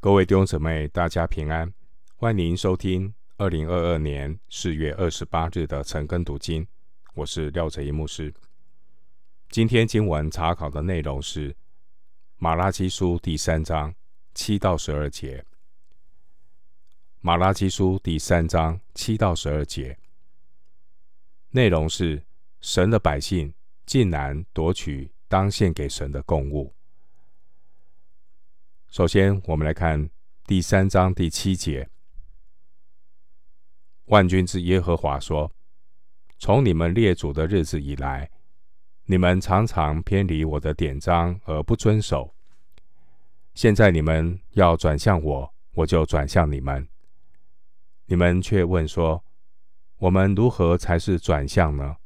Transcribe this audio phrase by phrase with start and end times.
[0.00, 1.74] 各位弟兄姊妹，大家平安，
[2.14, 6.64] 欢迎收听二零二二年四月二十八日的晨更读经。
[7.14, 8.32] 我是廖哲一牧师。
[9.48, 11.56] 今天经文查考的内容是
[12.36, 13.92] 马拉基书第三章
[14.34, 15.44] 七到十二节。
[17.18, 19.98] 马拉基书第三章七到十二节
[21.50, 22.22] 内容是
[22.60, 23.52] 神的百姓
[23.84, 26.72] 竟然夺取当献给神的供物。
[28.90, 30.08] 首先，我们来看
[30.46, 31.90] 第三章第七节
[34.06, 35.52] ：“万军之耶和华说：
[36.38, 38.30] 从你们列祖的日子以来，
[39.04, 42.34] 你们常常偏离我的典章而不遵守。
[43.52, 46.88] 现在你们要转向我，我就转向你们。
[48.06, 49.22] 你们却问说：
[49.98, 51.96] 我们如何才是转向呢？”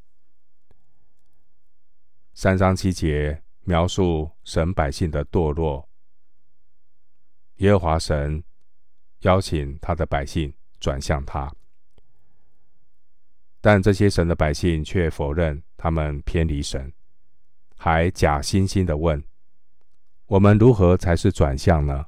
[2.34, 5.88] 三章七节描述神百姓的堕落。
[7.62, 8.42] 耶和华神
[9.20, 11.54] 邀请他的百姓转向他，
[13.60, 16.92] 但这些神的百姓却否认他们偏离神，
[17.76, 19.22] 还假惺惺的问
[20.26, 22.06] ：“我们如何才是转向呢？”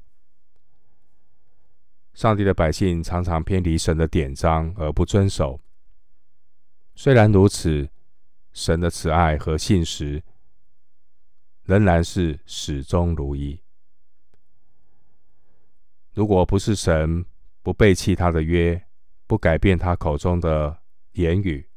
[2.15, 5.61] 上帝的百姓常常偏离神的典章而不遵守。
[6.97, 7.89] 虽然如此，
[8.53, 10.21] 神的慈爱和信实
[11.63, 13.64] 仍然是始终如一。
[16.15, 17.27] 如果不是神
[17.61, 18.81] 不背弃他的约，
[19.27, 20.81] 不改变他口中的
[21.13, 21.69] 言语；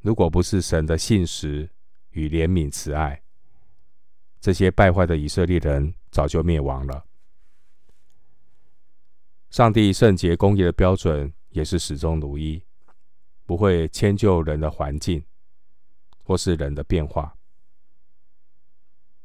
[0.00, 1.70] 如果不是神的信实
[2.10, 3.22] 与怜悯慈爱，
[4.38, 7.06] 这些败坏的以色列人早就灭亡了。
[9.48, 12.62] 上帝圣洁公义的标准也是始终如一，
[13.46, 15.24] 不会迁就人的环境
[16.22, 17.34] 或是人的变化。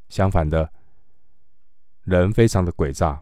[0.08, 0.72] 相反的，
[2.04, 3.22] 人非常的诡诈。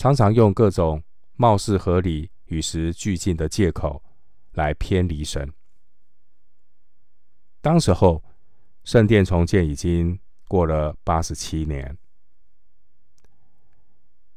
[0.00, 1.04] 常常用各种
[1.36, 4.02] 貌似合理、与时俱进的借口
[4.52, 5.52] 来偏离神。
[7.60, 8.24] 当时候，
[8.82, 10.18] 圣殿重建已经
[10.48, 11.98] 过了八十七年。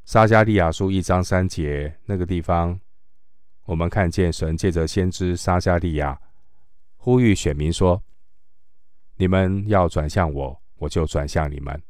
[0.04, 2.78] 撒迦利亚书一章三节那个地方，
[3.64, 6.20] 我们看见神借着先知撒迦利亚
[6.98, 8.04] 呼吁选民说
[9.16, 11.82] ：“你们要转向我，我就转向你们。”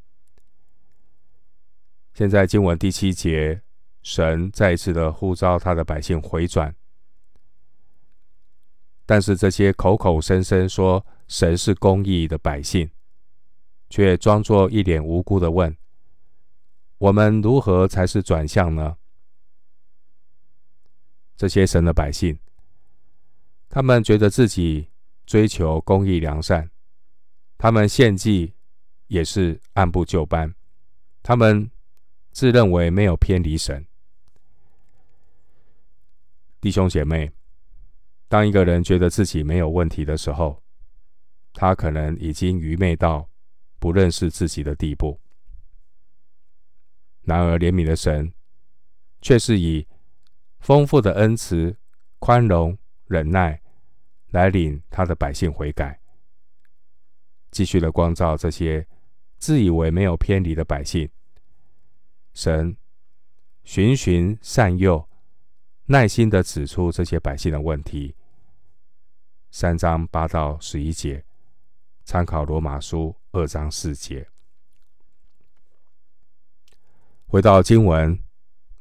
[2.14, 3.64] 现在经文第七节，
[4.04, 6.76] 神再一次的呼召他的百姓回转，
[9.04, 12.88] 但是这些口口声声说神是公义的百姓，
[13.90, 15.76] 却装作一脸无辜的问
[17.00, 18.96] ：“我们如何才是转向呢？”
[21.36, 22.38] 这些神的百姓，
[23.70, 24.88] 他们觉得自己
[25.26, 26.70] 追求公义良善，
[27.58, 28.54] 他们献祭
[29.08, 30.54] 也是按部就班，
[31.24, 31.72] 他们。
[32.34, 33.86] 自认为没有偏离神，
[36.60, 37.32] 弟兄姐妹，
[38.28, 40.64] 当一个人觉得自己没有问题的时候，
[41.54, 43.30] 他可能已经愚昧到
[43.78, 45.20] 不认识自己的地步。
[47.22, 48.34] 然而，怜悯的神
[49.22, 49.88] 却是以
[50.60, 51.78] 丰富的恩慈、
[52.18, 53.62] 宽容、忍耐
[54.32, 56.02] 来领他的百姓悔改，
[57.52, 58.88] 继续的光照这些
[59.38, 61.08] 自以为没有偏离的百姓。
[62.34, 62.76] 神
[63.64, 65.08] 循循善诱，
[65.86, 68.16] 耐心的指出这些百姓的问题。
[69.52, 71.24] 三章八到十一节，
[72.04, 74.28] 参考罗马书二章四节。
[77.28, 78.20] 回到经文，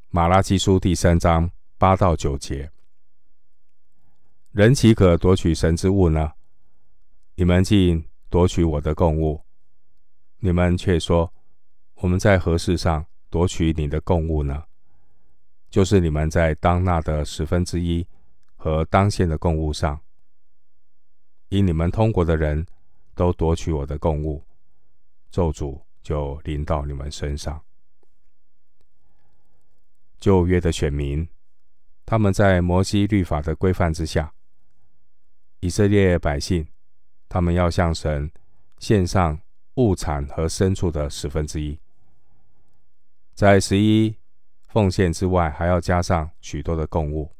[0.08, 2.70] 马拉基书第三章八到九节：
[4.52, 6.32] 人岂可夺取神之物呢？
[7.34, 9.44] 你们竟夺取我的供物，
[10.38, 11.32] 你们却说
[11.96, 13.06] 我们在何事上？
[13.32, 14.64] 夺取你的供物呢？
[15.70, 18.06] 就是你们在当纳的十分之一
[18.56, 19.98] 和当献的供物上，
[21.48, 22.66] 因你们通国的人
[23.14, 24.44] 都夺取我的供物，
[25.30, 27.58] 咒诅就临到你们身上。
[30.20, 31.26] 旧约的选民，
[32.04, 34.34] 他们在摩西律法的规范之下，
[35.60, 36.68] 以色列百姓，
[37.30, 38.30] 他们要向神
[38.78, 39.40] 献上
[39.76, 41.78] 物产和牲畜的十分之一。
[43.34, 44.16] 在十一
[44.68, 47.34] 奉献之外，还要加上许多的供物。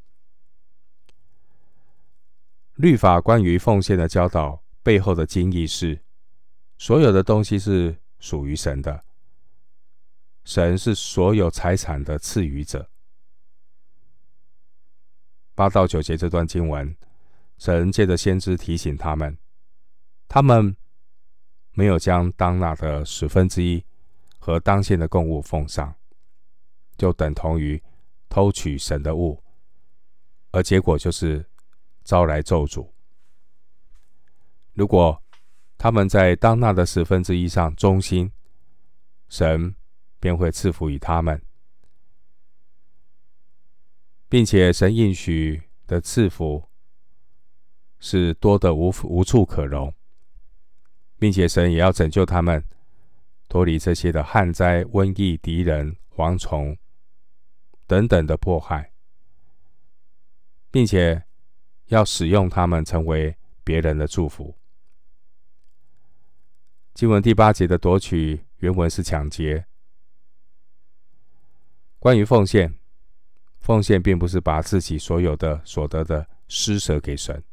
[2.75, 6.01] 律法关于奉献的教导背后的精义是：
[6.79, 9.05] 所有的东西是属于神的，
[10.45, 12.91] 神是所有财产的赐予者。
[15.55, 16.97] 八到九节这段经文，
[17.59, 19.37] 神借着先知提醒他们，
[20.27, 20.75] 他们
[21.73, 23.85] 没有将当纳的十分之一。
[24.45, 25.95] 和当献的供物奉上，
[26.97, 27.81] 就等同于
[28.29, 29.41] 偷取神的物，
[30.51, 31.49] 而结果就是
[32.03, 32.91] 招来咒诅。
[34.73, 35.23] 如果
[35.79, 38.33] 他们在当纳的十分之一上忠心，
[39.29, 39.77] 神
[40.19, 41.41] 便会赐福于他们，
[44.29, 46.69] 并且神应许的赐福
[48.01, 49.95] 是多得无无处可容，
[51.17, 52.65] 并且神也要拯救他们
[53.53, 56.75] 脱离这些的旱灾、瘟疫、敌人、蝗虫
[57.87, 58.95] 等等的迫害，
[60.71, 61.25] 并且
[61.89, 64.57] 要使用他们成为别人的祝福。
[66.95, 69.67] 经文第八节的夺取，原文是抢劫。
[71.99, 72.75] 关于奉献，
[73.61, 77.45] 奉献并不是把自己所有的所得的施舍给神，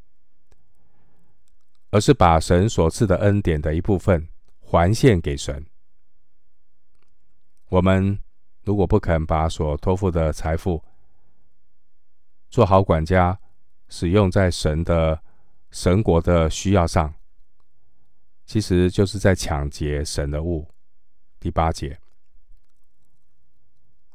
[1.90, 4.30] 而是把神所赐的恩典的一部分
[4.62, 5.66] 还献给神。
[7.70, 8.20] 我们
[8.64, 10.84] 如果不肯把所托付的财富
[12.50, 13.40] 做好管家，
[13.88, 15.22] 使用在神的
[15.70, 17.14] 神国的需要上，
[18.46, 20.68] 其实就是在抢劫神的物。
[21.40, 22.00] 第八节，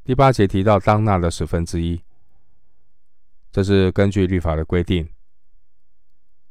[0.03, 2.03] 第八节提到当纳的十分之一，
[3.53, 5.09] 这是根据律法的规定，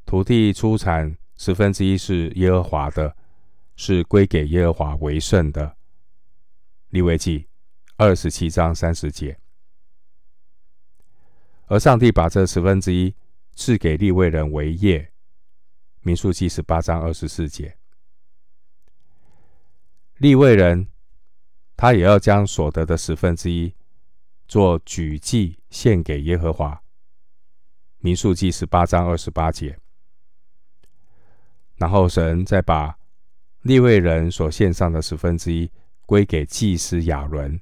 [0.06, 3.14] 土地出产十分之一是耶和华的，
[3.76, 5.76] 是归给耶和华为圣的。
[6.94, 7.48] 利未记
[7.98, 9.40] 二十七章三十节，
[11.66, 13.16] 而上帝把这十分之一
[13.56, 15.12] 赐给利未人为业。
[16.01, 17.75] 民数记十八章二十四节，
[20.18, 20.88] 利未人
[21.75, 23.74] 他也要将所得的十分之一
[24.48, 26.84] 做举祭献给耶和华。
[27.98, 29.80] 民数记十八章二十八节，
[31.78, 33.00] 然后神再把
[33.63, 35.72] 利未人所献上的十分之一
[36.13, 37.60] 归给祭司亚伦。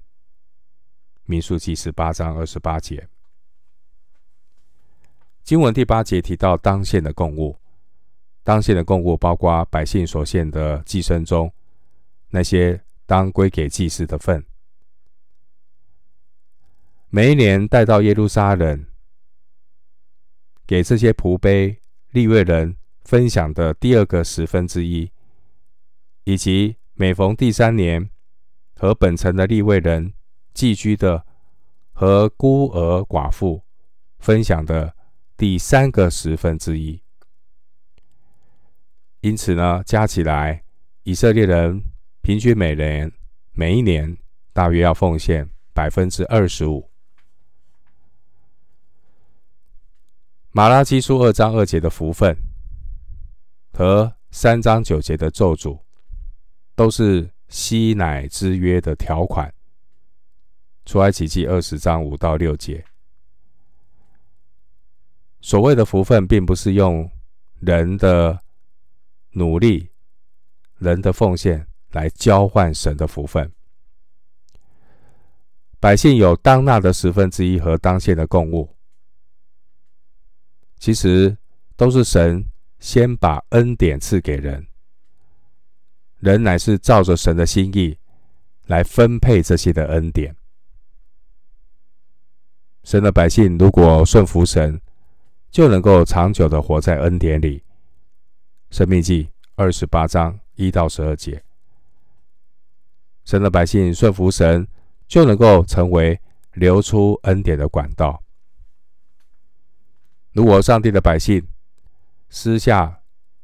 [1.23, 3.07] 民数记十八章二十八节，
[5.41, 7.57] 经文第八节提到当献的供物。
[8.43, 11.49] 当献的供物包括百姓所献的祭牲中
[12.31, 14.45] 那些当归给祭司的份。
[17.07, 18.85] 每一年带到耶路撒冷，
[20.67, 21.77] 给这些仆卑
[22.09, 22.75] 利未人
[23.05, 25.09] 分享的第二个十分之一，
[26.25, 28.10] 以及每逢第三年
[28.81, 30.11] 和本城的立位人
[30.55, 31.23] 寄居的
[31.93, 33.61] 和孤儿寡妇
[34.17, 34.95] 分享的
[35.37, 36.99] 第三个十分之一。
[39.19, 40.63] 因此呢，加起来，
[41.03, 41.83] 以色列人
[42.23, 43.11] 平均每年
[43.51, 44.17] 每一年
[44.51, 46.89] 大约要奉献百分之二十五。
[50.49, 52.35] 马拉基书二章二节的福分
[53.73, 55.79] 和三章九节的咒诅，
[56.73, 59.53] 都是西乃之约的条款。
[60.85, 62.83] 出埃及记二十章五到六节，
[65.39, 67.07] 所谓的福分，并不是用
[67.59, 68.41] 人的。
[69.33, 69.89] 努力，
[70.77, 73.49] 人的奉献来交换神的福分。
[75.79, 78.75] 百姓有当纳的十分之一和当献的供物，
[80.79, 81.37] 其实
[81.77, 82.45] 都是神
[82.77, 84.67] 先把恩典赐给人，
[86.21, 87.97] 人乃是照着神的心意
[88.67, 90.35] 来分配这些的恩典。
[92.83, 94.79] 神的百姓如果顺服神，
[95.49, 97.63] 就能够长久的活在恩典里。
[98.69, 101.43] 申命记二十八章一到十二节，
[103.25, 104.67] 神的百姓顺服神，
[105.07, 106.19] 就能够成为
[106.53, 108.23] 流出恩典的管道。
[110.33, 111.45] 如果上帝的百姓
[112.29, 113.01] 私下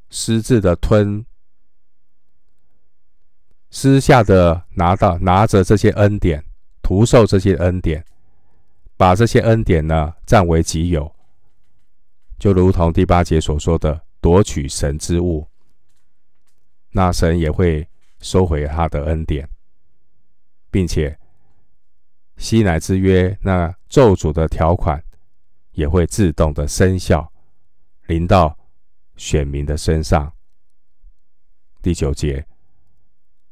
[0.10, 1.26] 私自的吞，
[3.70, 6.44] 私下的拿到拿着这些恩典，
[6.82, 8.04] 徒受这些恩典，
[8.96, 11.14] 把这些恩典呢占为己有，
[12.40, 14.02] 就如同第八节所说的。
[14.20, 15.48] 夺取神之物，
[16.90, 17.88] 那神也会
[18.20, 19.48] 收回他的恩典，
[20.72, 21.18] 并且
[22.36, 25.02] 西乃之约那咒诅的条款
[25.74, 27.32] 也会自动的生效，
[28.08, 28.58] 临到
[29.16, 30.34] 选民的身上。
[31.82, 32.46] 第九节，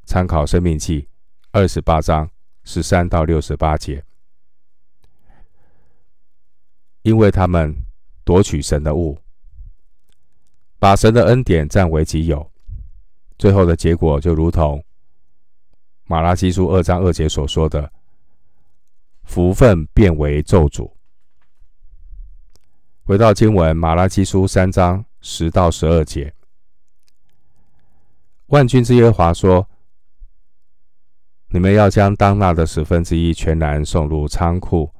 [0.05, 1.07] 参考生命记
[1.51, 2.29] 二十八章
[2.63, 4.03] 十三到六十八节，
[7.01, 7.75] 因为他们
[8.23, 9.17] 夺取神的物。
[10.77, 12.51] 把神的恩典占为己有，
[13.39, 14.83] 最后的结果就如同
[16.03, 17.91] 马拉基书二章二节所说的
[19.23, 20.91] ：“福分变为咒诅。”
[23.03, 26.31] 回到经文，马拉基书三章十到十二节，
[28.47, 29.67] 万军之耶和华说
[31.55, 34.91] ：“你们要将当纳的十分之一全然送入仓库，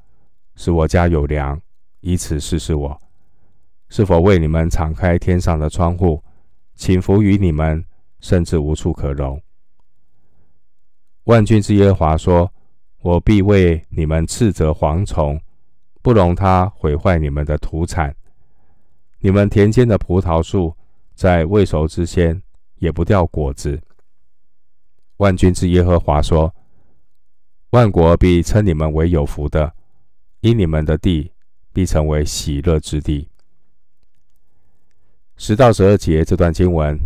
[0.54, 1.60] 使我家有粮，
[2.00, 2.98] 以此试试我
[3.90, 6.24] 是否为你们敞开天上的窗户，
[6.74, 7.84] 请服于你们，
[8.20, 9.38] 甚至无处可容。
[11.24, 12.50] 万军之耶和华说
[13.04, 15.38] ：“我必为你们斥责蝗虫，
[16.00, 18.16] 不容它毁坏你们的土产。
[19.18, 20.74] 你们田间的葡萄树，
[21.14, 22.42] 在未熟之先，
[22.76, 23.78] 也不掉果子。”
[25.18, 26.54] 万军之耶和华说
[27.70, 29.72] ：“万国必称你们为有福的，
[30.40, 31.32] 因你们的地
[31.72, 33.30] 必成为喜乐之地。”
[35.38, 36.98] 十到十二节这段经文，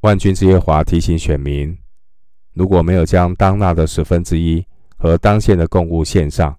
[0.00, 1.76] 万军之耶和华提醒选民。
[2.52, 4.64] 如果没有将当纳的十分之一
[4.96, 6.56] 和当献的供物献上，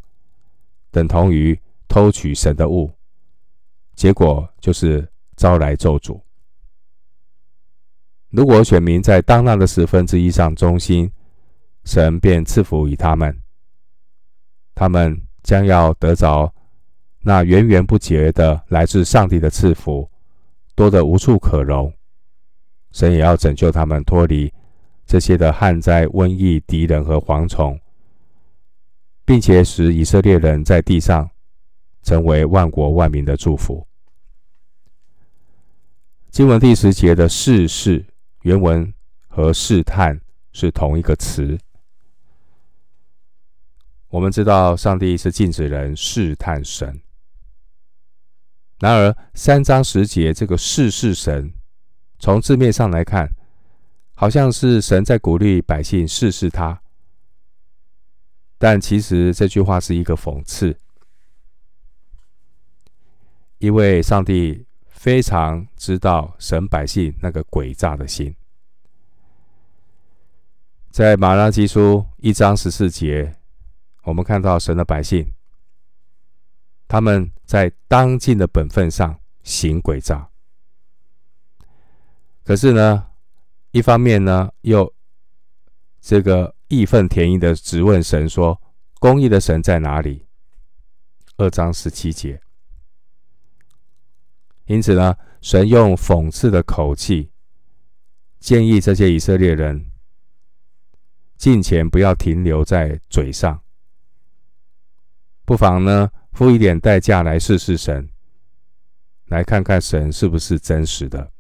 [0.91, 2.91] 等同于偷取神的物，
[3.95, 6.19] 结果就是招来咒诅。
[8.35, 11.09] 如果选民在当纳的十分之一上忠心，
[11.85, 13.41] 神便赐福于他们，
[14.73, 16.53] 他们将要得着
[17.21, 20.09] 那源源不绝的来自上帝的赐福，
[20.75, 21.93] 多得无处可容。
[22.91, 24.51] 神也要拯救他们脱离。
[25.05, 27.79] 这些的旱灾、瘟疫、敌人和蝗虫，
[29.23, 31.29] 并且使以色列人在地上
[32.01, 33.85] 成为万国万民的祝福。
[36.31, 38.03] 经文第十节的“试试”
[38.45, 38.93] 原文
[39.27, 40.21] 和“试探”
[40.53, 41.57] 是同一个词。
[44.09, 47.01] 我们知道上帝是禁止人试探神，
[48.77, 51.51] 然而三章十节这个“试试神”，
[52.19, 53.29] 从字面上来看。
[54.17, 56.81] 好像是神在鼓励百姓试试他，
[58.57, 60.79] 但其实这句话是一个讽刺，
[63.57, 64.64] 因为上帝
[65.05, 68.35] 非常知道神百姓那个诡诈的心。
[70.89, 73.35] 在马拉基书一章十四节，
[74.01, 75.31] 我们看到神的百姓，
[76.87, 80.27] 他们在当尽的本分上行诡诈，
[82.43, 83.09] 可是呢，
[83.69, 84.91] 一方面呢，又
[86.01, 88.59] 这个义愤填膺的质问神说
[88.97, 90.25] ：“公义的神在哪里？”
[91.37, 92.41] 二章十七节。
[94.65, 97.31] 因此呢，神用讽刺的口气
[98.39, 99.91] 建议这些以色列人，
[101.37, 103.61] 进前不要停留在嘴上，
[105.45, 108.09] 不妨呢付一点代价来试试神，
[109.25, 111.31] 来看看神是不是真实的。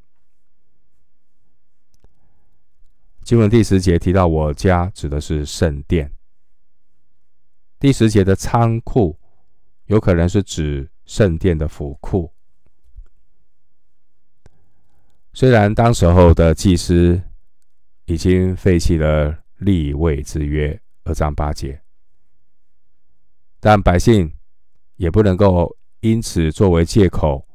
[3.23, 6.13] 经文第十节提到“我家”指的是圣殿。
[7.79, 9.19] 第十节的仓库
[9.85, 12.34] 有可能是指圣殿的府库。
[15.35, 17.21] 虽然当时候的祭司
[18.05, 21.81] 已经废弃了立位之约二章八节，
[23.59, 24.33] 但百姓
[24.95, 27.45] 也不能够因此作为借口，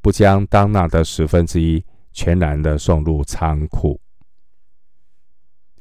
[0.00, 4.00] 不将当纳的十分之一全然的送入仓库。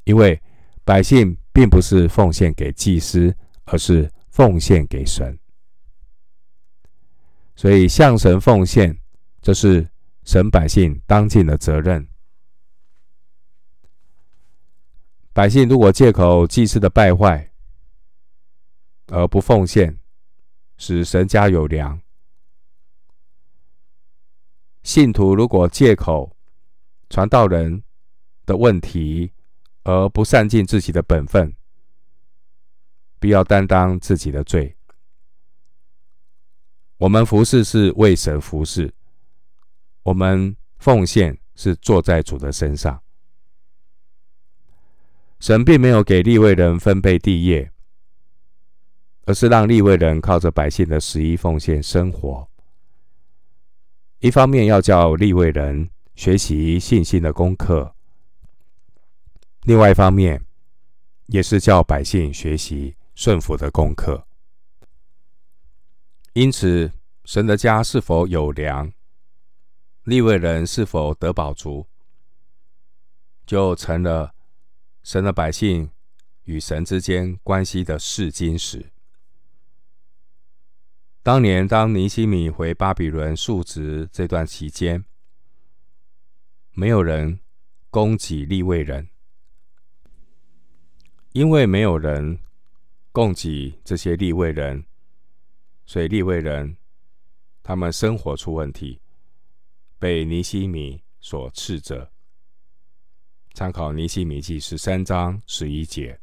[0.04, 0.38] 因为
[0.84, 5.40] 百姓并不是奉献给祭司，而是奉献给神，
[7.56, 8.98] 所以向神奉献，
[9.42, 9.88] 这是
[10.26, 12.08] 神百姓当尽的责任。
[15.34, 17.52] 百姓如果借口祭祀的败坏
[19.08, 20.00] 而不奉献，
[20.78, 22.00] 使神家有粮；
[24.84, 26.36] 信徒如果借口
[27.10, 27.84] 传道人
[28.46, 29.32] 的问题，
[29.84, 31.56] 而不善尽自己的本分，
[33.20, 34.78] 必要担当自己的罪。
[36.98, 38.94] 我们服侍是为神服侍，
[40.04, 43.02] 我们奉献是坐在主的身上。
[45.40, 47.72] 神并没有给利未人分配地业，
[49.26, 52.48] 而是让利未人靠着百姓的十一奉献生活。
[54.20, 57.94] 一方面要叫利未人学习信心的功课。
[59.64, 60.46] 另外一方面，
[61.28, 64.26] 也是叫百姓学习顺服的功课。
[66.34, 66.92] 因此，
[67.26, 68.92] 神的家是否有粮，
[70.04, 71.88] 利未人是否得饱足，
[73.46, 74.36] 就成了
[75.02, 75.92] 神的百姓
[76.44, 78.92] 与神之间关系的试金石。
[81.22, 85.06] 当年，当尼希米回巴比伦述职这段期间，
[86.74, 87.40] 没有人
[87.90, 89.08] 供给利未人。
[91.32, 92.40] 因为没有人
[93.14, 94.86] 供给这些利未人，
[95.86, 96.76] 所以利未人
[97.64, 99.00] 他们生活出问题，
[100.04, 102.12] 被尼西米所斥责。
[103.54, 106.20] 参考尼西米记十三章十一节。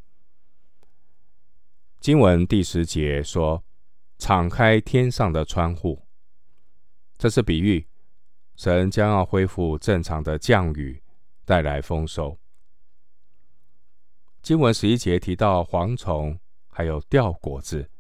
[1.99, 3.65] 经文第十节说
[4.21, 6.07] ：“敞开天上的窗户。”
[7.17, 7.89] 这是比喻，
[8.55, 11.03] 神将要恢复正常的降雨，
[11.47, 12.39] 带来丰收。
[14.43, 17.91] 经文十一节提到蝗虫，还有掉果子，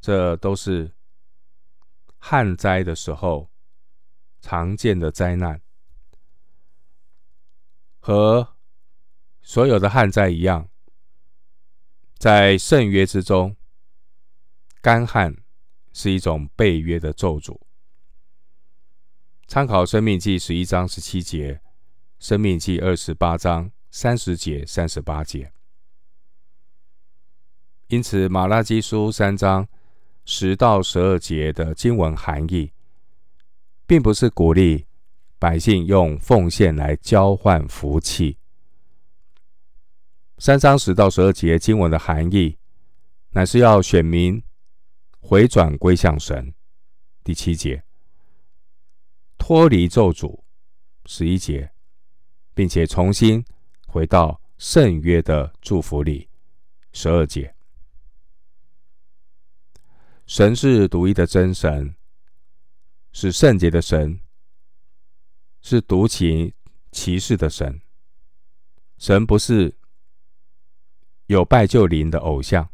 [0.00, 0.90] 这都是
[2.16, 3.49] 旱灾的时候
[4.40, 5.60] 常见的灾难。
[7.98, 8.56] 和
[9.42, 10.68] 所有的旱灾一样，
[12.16, 13.56] 在圣约之中，
[14.80, 15.36] 干旱
[15.92, 17.60] 是一种背约的咒诅。
[19.46, 21.54] 参考《生命记》十一章十七节，
[22.18, 25.52] 《生命记》二十八章三十节、三十八节。
[27.88, 29.66] 因此，《马拉基书》三章
[30.24, 32.72] 十到十二节的经文含义，
[33.90, 34.86] 并不是鼓励
[35.36, 38.38] 百姓用奉献来交换福气。
[40.38, 42.56] 三章十到十二节经文的含义，
[43.30, 44.40] 乃是要选民
[45.18, 46.54] 回转归向神。
[47.24, 47.82] 第七节，
[49.36, 50.40] 脱离咒诅，
[51.06, 51.72] 十一节，
[52.54, 53.44] 并且重新
[53.88, 56.28] 回到圣约的祝福里，
[56.92, 57.52] 十二节。
[60.26, 61.96] 神是独一的真神，
[63.12, 64.20] 是圣洁的神，
[65.60, 66.52] 是独行
[66.92, 67.80] 奇事的神。
[68.98, 69.76] 神不是。
[71.26, 72.70] 有拜就灵的偶像，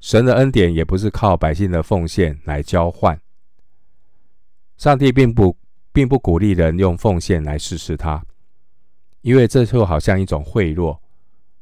[0.00, 3.20] 神的恩典也不是靠百姓的奉献来交换。
[4.78, 5.58] 上帝并不
[5.92, 8.24] 并不鼓励人用奉献来试试他，
[9.20, 10.98] 因为这就好像一种贿赂，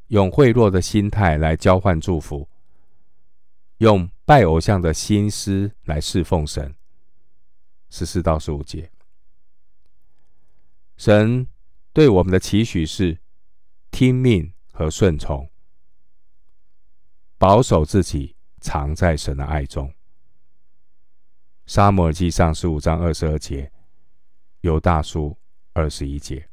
[0.07, 2.49] 用贿赂的心态来交换祝福，
[3.79, 6.73] 用拜偶像的心思来侍奉神。
[7.91, 8.91] 十四到十五节，
[10.97, 11.47] 神
[11.93, 13.19] 对我们的期许是
[13.91, 14.53] 听命。
[14.73, 15.47] 和顺从，
[17.37, 19.93] 保守自己，藏在神的爱中。
[21.67, 23.71] 撒母耳记上十五章二十二节，
[24.63, 25.37] 犹大书
[25.75, 26.49] 二十一节。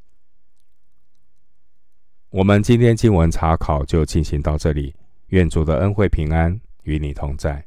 [2.31, 4.93] 我们今天经文查考就进行到这里，
[5.27, 7.66] 愿主的恩惠平安与你同在。